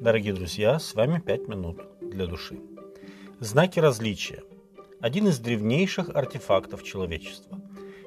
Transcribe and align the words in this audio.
Дорогие 0.00 0.32
друзья, 0.32 0.78
с 0.78 0.94
вами 0.94 1.18
«Пять 1.18 1.48
минут 1.48 1.82
для 2.00 2.28
души». 2.28 2.60
Знаки 3.40 3.80
различия– 3.80 4.44
один 5.00 5.26
из 5.26 5.40
древнейших 5.40 6.10
артефактов 6.14 6.84
человечества. 6.84 7.60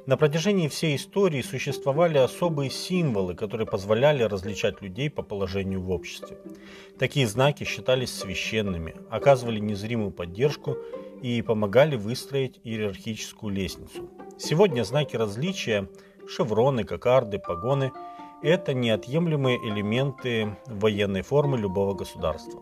На 0.06 0.16
протяжении 0.16 0.70
всей 0.70 0.96
истории 0.96 1.42
существовали 1.42 2.18
особые 2.18 2.70
символы, 2.70 3.36
которые 3.36 3.68
позволяли 3.68 4.24
различать 4.24 4.82
людей 4.82 5.10
по 5.10 5.22
положению 5.22 5.82
в 5.82 5.92
обществе. 5.92 6.38
Такие 6.98 7.28
знаки 7.28 7.66
считались 7.66 8.14
священными, 8.14 8.96
оказывали 9.10 9.60
незримую 9.60 10.12
поддержку 10.12 10.78
и 11.22 11.42
помогали 11.42 11.98
выстроить 11.98 12.62
иерархическую 12.64 13.54
лестницу. 13.54 14.10
Сегодня 14.38 14.84
знаки 14.84 15.18
различия– 15.18 15.90
шевроны, 16.30 16.86
кокарды, 16.86 17.38
погоны– 17.38 17.92
это 18.42 18.74
неотъемлемые 18.74 19.58
элементы 19.58 20.58
военной 20.68 21.22
формы 21.22 21.58
любого 21.58 21.94
государства. 21.94 22.62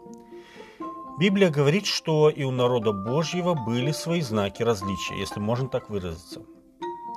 Библия 1.19 1.49
говорит, 1.49 1.85
что 1.85 2.29
и 2.29 2.43
у 2.43 2.51
народа 2.51 2.93
Божьего 2.93 3.53
были 3.53 3.91
свои 3.91 4.21
знаки 4.21 4.63
различия, 4.63 5.17
если 5.17 5.39
можно 5.39 5.67
так 5.67 5.89
выразиться. 5.89 6.43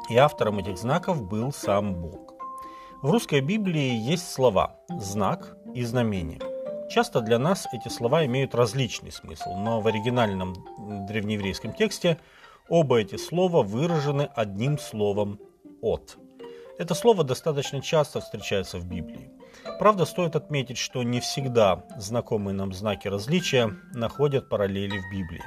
И 0.09 0.16
автором 0.16 0.59
этих 0.59 0.77
знаков 0.77 1.23
был 1.29 1.52
сам 1.52 1.95
Бог. 1.95 2.35
В 3.01 3.11
русской 3.11 3.41
Библии 3.41 3.95
есть 3.95 4.30
слова 4.30 4.77
«знак» 4.88 5.57
и 5.74 5.85
«знамение». 5.85 6.41
Часто 6.91 7.21
для 7.21 7.38
нас 7.38 7.66
эти 7.73 7.88
слова 7.88 8.27
имеют 8.27 8.55
различный 8.55 9.13
смысл, 9.13 9.57
но 9.57 9.80
в 9.80 9.87
оригинальном 9.87 10.55
древнееврейском 11.07 11.73
тексте 11.73 12.19
оба 12.69 12.99
эти 12.99 13.16
слова 13.16 13.63
выражены 13.63 14.29
одним 14.35 14.79
словом 14.79 15.38
«от». 15.80 16.19
Это 16.79 16.95
слово 16.95 17.23
достаточно 17.23 17.81
часто 17.83 18.21
встречается 18.21 18.79
в 18.79 18.87
Библии. 18.87 19.30
Правда, 19.79 20.05
стоит 20.05 20.37
отметить, 20.37 20.79
что 20.79 21.03
не 21.03 21.21
всегда 21.21 21.85
знакомые 21.99 22.55
нам 22.55 22.73
знаки 22.73 23.09
различия 23.09 23.77
находят 23.95 24.49
параллели 24.49 24.99
в 24.99 25.11
Библии. 25.11 25.45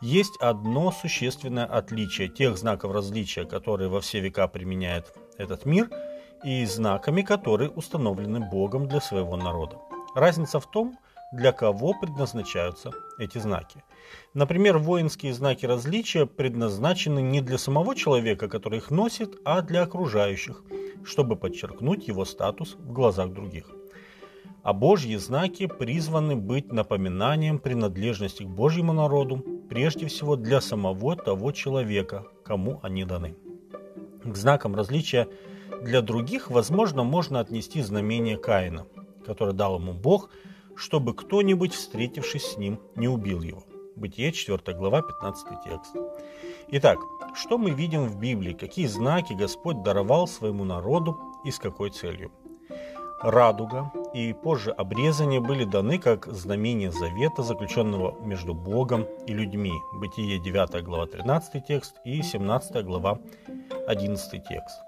Есть 0.00 0.36
одно 0.40 0.92
существенное 0.92 1.66
отличие 1.66 2.28
тех 2.28 2.56
знаков 2.56 2.92
различия, 2.92 3.44
которые 3.44 3.88
во 3.88 4.00
все 4.00 4.20
века 4.20 4.48
применяет 4.48 5.12
этот 5.36 5.66
мир, 5.66 5.90
и 6.44 6.64
знаками, 6.66 7.22
которые 7.22 7.70
установлены 7.70 8.40
Богом 8.40 8.88
для 8.88 9.00
своего 9.00 9.36
народа. 9.36 9.76
Разница 10.14 10.60
в 10.60 10.70
том, 10.70 10.96
для 11.32 11.52
кого 11.52 11.94
предназначаются 11.94 12.90
эти 13.18 13.38
знаки. 13.38 13.82
Например, 14.34 14.78
воинские 14.78 15.34
знаки 15.34 15.66
различия 15.66 16.26
предназначены 16.26 17.20
не 17.20 17.40
для 17.40 17.58
самого 17.58 17.94
человека, 17.94 18.48
который 18.48 18.78
их 18.78 18.90
носит, 18.90 19.38
а 19.44 19.60
для 19.60 19.82
окружающих, 19.82 20.62
чтобы 21.04 21.36
подчеркнуть 21.36 22.08
его 22.08 22.24
статус 22.24 22.76
в 22.78 22.92
глазах 22.92 23.32
других. 23.32 23.70
А 24.62 24.72
Божьи 24.72 25.16
знаки 25.16 25.66
призваны 25.66 26.34
быть 26.34 26.72
напоминанием 26.72 27.58
принадлежности 27.58 28.42
к 28.42 28.48
Божьему 28.48 28.92
народу, 28.92 29.44
прежде 29.68 30.06
всего 30.06 30.36
для 30.36 30.60
самого 30.60 31.14
того 31.16 31.52
человека, 31.52 32.26
кому 32.42 32.80
они 32.82 33.04
даны. 33.04 33.36
К 34.24 34.34
знакам 34.34 34.74
различия 34.74 35.28
для 35.82 36.02
других, 36.02 36.50
возможно, 36.50 37.04
можно 37.04 37.40
отнести 37.40 37.82
знамение 37.82 38.36
Каина, 38.36 38.86
которое 39.24 39.52
дал 39.52 39.78
ему 39.78 39.92
Бог– 39.92 40.30
чтобы 40.78 41.14
кто-нибудь, 41.14 41.74
встретившись 41.74 42.52
с 42.52 42.56
ним, 42.56 42.80
не 42.94 43.08
убил 43.08 43.42
его. 43.42 43.64
Бытие 43.96 44.30
4 44.30 44.76
глава 44.78 45.02
15 45.02 45.46
текст. 45.64 45.96
Итак, 46.68 46.98
что 47.34 47.58
мы 47.58 47.70
видим 47.70 48.04
в 48.04 48.18
Библии, 48.18 48.52
какие 48.52 48.86
знаки 48.86 49.32
Господь 49.32 49.82
даровал 49.82 50.28
своему 50.28 50.64
народу 50.64 51.18
и 51.44 51.50
с 51.50 51.58
какой 51.58 51.90
целью? 51.90 52.30
Радуга 53.20 53.90
и 54.14 54.32
позже 54.32 54.70
обрезание 54.70 55.40
были 55.40 55.64
даны 55.64 55.98
как 55.98 56.26
знамение 56.26 56.92
завета, 56.92 57.42
заключенного 57.42 58.14
между 58.24 58.54
Богом 58.54 59.06
и 59.26 59.32
людьми. 59.32 59.72
Бытие 59.94 60.38
9 60.38 60.84
глава 60.84 61.06
13 61.06 61.66
текст 61.66 61.96
и 62.04 62.22
17 62.22 62.84
глава 62.84 63.18
11 63.88 64.44
текст. 64.46 64.87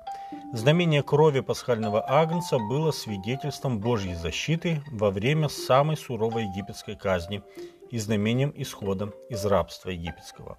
Знамение 0.53 1.03
крови 1.03 1.41
пасхального 1.41 2.05
агнца 2.09 2.59
было 2.59 2.93
свидетельством 2.93 3.81
Божьей 3.81 4.15
защиты 4.15 4.83
во 4.91 5.11
время 5.11 5.49
самой 5.49 5.97
суровой 5.97 6.45
египетской 6.45 6.95
казни 6.95 7.43
и 7.91 7.99
знамением 7.99 8.53
исхода 8.55 9.13
из 9.29 9.45
рабства 9.45 9.91
египетского. 9.91 10.57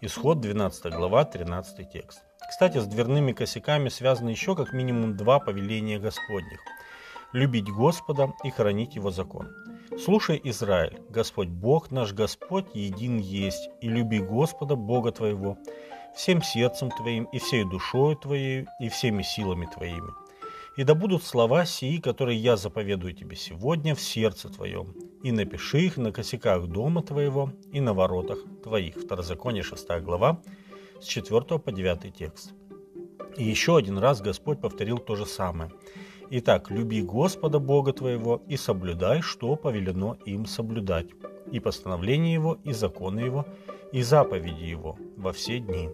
Исход 0.00 0.40
12 0.40 0.92
глава, 0.92 1.24
13 1.24 1.90
текст. 1.90 2.22
Кстати, 2.48 2.78
с 2.78 2.86
дверными 2.86 3.32
косяками 3.32 3.88
связаны 3.88 4.30
еще 4.30 4.56
как 4.56 4.72
минимум 4.72 5.16
два 5.16 5.38
повеления 5.38 5.98
Господних– 5.98 6.60
любить 7.32 7.68
Господа 7.68 8.32
и 8.44 8.50
хранить 8.50 8.94
Его 8.94 9.10
закон. 9.10 9.54
Слушай, 9.98 10.40
Израиль, 10.44 11.00
Господь 11.08 11.48
Бог 11.48 11.90
наш 11.90 12.12
Господь 12.12 12.66
един 12.74 13.18
есть, 13.18 13.68
и 13.80 13.88
люби 13.88 14.18
Господа 14.20 14.76
Бога 14.76 15.12
твоего, 15.12 15.58
всем 16.14 16.42
сердцем 16.42 16.90
твоим, 16.90 17.24
и 17.24 17.38
всей 17.38 17.64
душою 17.64 18.16
твоей, 18.16 18.66
и 18.80 18.88
всеми 18.88 19.22
силами 19.22 19.66
твоими. 19.66 20.10
И 20.76 20.84
да 20.84 20.94
будут 20.94 21.22
слова 21.22 21.64
сии, 21.64 21.98
которые 21.98 22.38
я 22.38 22.56
заповедую 22.56 23.14
тебе 23.14 23.36
сегодня 23.36 23.94
в 23.94 24.00
сердце 24.00 24.48
твоем, 24.48 24.94
и 25.22 25.32
напиши 25.32 25.80
их 25.80 25.96
на 25.96 26.12
косяках 26.12 26.66
дома 26.66 27.02
твоего 27.02 27.52
и 27.72 27.80
на 27.80 27.94
воротах 27.94 28.38
твоих. 28.62 28.96
Второзаконие 28.96 29.62
6 29.62 29.88
глава, 30.02 30.40
с 31.00 31.06
4 31.06 31.58
по 31.58 31.72
9 31.72 32.14
текст. 32.16 32.54
И 33.36 33.44
еще 33.44 33.76
один 33.76 33.98
раз 33.98 34.20
Господь 34.20 34.60
повторил 34.60 34.98
то 34.98 35.16
же 35.16 35.26
самое. 35.26 35.70
Итак, 36.30 36.70
люби 36.70 37.02
Господа 37.02 37.58
Бога 37.58 37.92
твоего 37.92 38.42
и 38.48 38.56
соблюдай, 38.56 39.20
что 39.20 39.54
повелено 39.56 40.16
им 40.24 40.46
соблюдать, 40.46 41.06
и 41.52 41.60
постановление 41.60 42.32
Его, 42.32 42.58
и 42.64 42.72
законы 42.72 43.20
Его, 43.20 43.46
и 43.92 44.02
заповеди 44.02 44.64
Его 44.64 44.98
во 45.16 45.32
все 45.32 45.60
дни 45.60 45.90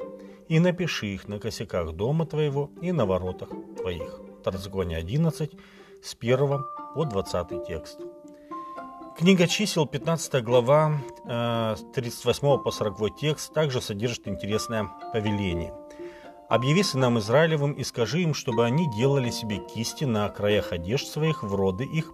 и 0.50 0.58
напиши 0.58 1.06
их 1.06 1.28
на 1.28 1.38
косяках 1.38 1.92
дома 1.92 2.26
твоего 2.26 2.70
и 2.82 2.90
на 2.90 3.06
воротах 3.06 3.50
твоих. 3.78 4.20
Второзаконие 4.40 4.98
11, 4.98 5.52
с 6.02 6.16
1 6.20 6.38
по 6.94 7.04
20 7.04 7.66
текст. 7.66 8.00
Книга 9.16 9.46
чисел, 9.46 9.86
15 9.86 10.42
глава, 10.42 10.98
38 11.94 12.48
э, 12.48 12.58
по 12.64 12.70
40 12.72 13.16
текст, 13.16 13.54
также 13.54 13.80
содержит 13.80 14.26
интересное 14.26 14.90
повеление. 15.12 15.72
«Объяви 16.48 16.82
сынам 16.82 17.20
Израилевым 17.20 17.74
и 17.74 17.84
скажи 17.84 18.22
им, 18.22 18.34
чтобы 18.34 18.64
они 18.64 18.90
делали 18.90 19.30
себе 19.30 19.58
кисти 19.58 20.02
на 20.02 20.28
краях 20.30 20.72
одежд 20.72 21.06
своих, 21.06 21.44
в 21.44 21.54
роды 21.54 21.84
их, 21.84 22.12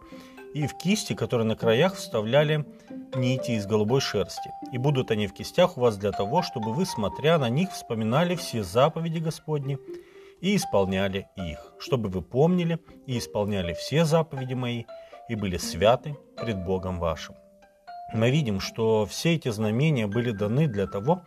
и 0.54 0.66
в 0.66 0.76
кисти, 0.76 1.14
которые 1.14 1.46
на 1.46 1.56
краях 1.56 1.94
вставляли 1.94 2.64
нити 3.14 3.52
из 3.52 3.66
голубой 3.66 4.00
шерсти, 4.00 4.50
и 4.72 4.78
будут 4.78 5.10
они 5.10 5.26
в 5.26 5.34
кистях 5.34 5.76
у 5.76 5.80
вас 5.80 5.96
для 5.96 6.12
того, 6.12 6.42
чтобы 6.42 6.72
вы, 6.72 6.86
смотря 6.86 7.38
на 7.38 7.48
них, 7.48 7.72
вспоминали 7.72 8.34
все 8.36 8.62
заповеди 8.62 9.18
Господни 9.18 9.78
и 10.40 10.56
исполняли 10.56 11.28
их, 11.36 11.72
чтобы 11.78 12.08
вы 12.08 12.22
помнили 12.22 12.78
и 13.06 13.18
исполняли 13.18 13.74
все 13.74 14.04
заповеди 14.04 14.54
мои 14.54 14.84
и 15.28 15.34
были 15.34 15.56
святы 15.56 16.16
пред 16.36 16.64
Богом 16.64 16.98
вашим. 16.98 17.34
Мы 18.12 18.30
видим, 18.30 18.60
что 18.60 19.04
все 19.06 19.34
эти 19.34 19.48
знамения 19.50 20.06
были 20.06 20.30
даны 20.30 20.68
для 20.68 20.86
того, 20.86 21.22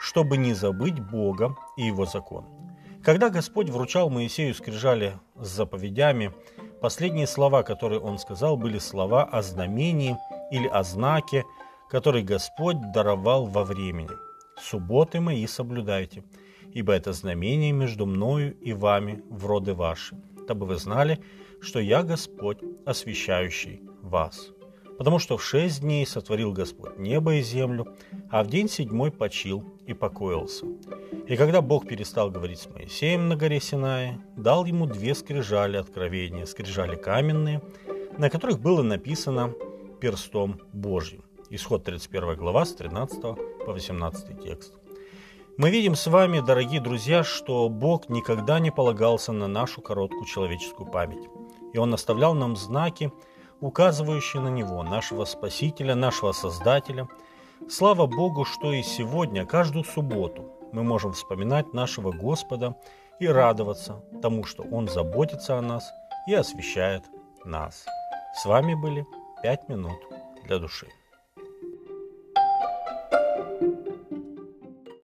чтобы 0.00 0.36
не 0.36 0.54
забыть 0.54 0.98
Бога 0.98 1.56
и 1.76 1.82
Его 1.82 2.04
закон. 2.04 2.44
Когда 3.04 3.30
Господь 3.30 3.70
вручал 3.70 4.10
Моисею 4.10 4.52
скрижали 4.54 5.18
с 5.36 5.46
заповедями, 5.46 6.32
последние 6.80 7.26
слова, 7.26 7.62
которые 7.62 8.00
он 8.00 8.18
сказал, 8.18 8.56
были 8.56 8.78
слова 8.78 9.24
о 9.24 9.42
знамении– 9.42 10.16
или 10.50 10.66
о 10.66 10.82
знаке, 10.82 11.44
который 11.88 12.22
Господь 12.22 12.76
даровал 12.92 13.46
во 13.46 13.64
времени. 13.64 14.10
Субботы 14.60 15.20
мои 15.20 15.46
соблюдайте, 15.46 16.24
ибо 16.72 16.92
это 16.92 17.12
знамение 17.12 17.72
между 17.72 18.06
мною 18.06 18.56
и 18.60 18.72
вами 18.72 19.22
в 19.30 19.46
роды 19.46 19.74
ваши, 19.74 20.16
дабы 20.48 20.66
вы 20.66 20.76
знали, 20.76 21.22
что 21.60 21.80
я 21.80 22.02
Господь, 22.02 22.58
освящающий 22.84 23.82
вас. 24.02 24.50
Потому 24.98 25.18
что 25.18 25.36
в 25.36 25.44
шесть 25.44 25.80
дней 25.80 26.06
сотворил 26.06 26.52
Господь 26.52 26.98
небо 26.98 27.34
и 27.34 27.42
землю, 27.42 27.86
а 28.30 28.42
в 28.42 28.48
день 28.48 28.68
седьмой 28.68 29.10
почил 29.10 29.64
и 29.86 29.94
покоился. 29.94 30.66
И 31.26 31.36
когда 31.36 31.60
Бог 31.60 31.86
перестал 31.86 32.30
говорить 32.30 32.60
с 32.60 32.68
Моисеем 32.68 33.28
на 33.28 33.36
горе 33.36 33.60
Синае, 33.60 34.20
дал 34.36 34.64
ему 34.64 34.86
две 34.86 35.14
скрижали 35.14 35.76
откровения, 35.76 36.46
скрижали 36.46 36.96
каменные, 36.96 37.62
на 38.16 38.30
которых 38.30 38.60
было 38.60 38.82
написано 38.82 39.52
перстом 40.00 40.60
Божьим. 40.72 41.22
Исход 41.50 41.84
31 41.84 42.36
глава 42.36 42.64
с 42.64 42.74
13 42.74 43.20
по 43.20 43.72
18 43.72 44.42
текст. 44.42 44.74
Мы 45.58 45.70
видим 45.70 45.94
с 45.94 46.06
вами, 46.06 46.40
дорогие 46.40 46.80
друзья, 46.80 47.24
что 47.24 47.68
Бог 47.68 48.08
никогда 48.08 48.58
не 48.58 48.70
полагался 48.70 49.32
на 49.32 49.46
нашу 49.46 49.80
короткую 49.80 50.26
человеческую 50.26 50.90
память. 50.90 51.28
И 51.72 51.78
Он 51.78 51.94
оставлял 51.94 52.34
нам 52.34 52.56
знаки, 52.56 53.10
указывающие 53.60 54.42
на 54.42 54.48
Него, 54.48 54.82
нашего 54.82 55.24
Спасителя, 55.24 55.94
нашего 55.94 56.32
Создателя. 56.32 57.08
Слава 57.68 58.06
Богу, 58.06 58.44
что 58.44 58.72
и 58.72 58.82
сегодня, 58.82 59.46
каждую 59.46 59.84
субботу, 59.84 60.44
мы 60.72 60.82
можем 60.82 61.12
вспоминать 61.12 61.72
нашего 61.72 62.12
Господа 62.12 62.76
и 63.18 63.26
радоваться 63.26 64.04
тому, 64.20 64.44
что 64.44 64.62
Он 64.64 64.88
заботится 64.88 65.58
о 65.58 65.62
нас 65.62 65.90
и 66.26 66.34
освещает 66.34 67.04
нас. 67.44 67.86
С 68.34 68.44
вами 68.44 68.74
были 68.74 69.06
5 69.42 69.68
минут 69.68 69.98
для 70.44 70.58
души. 70.58 70.88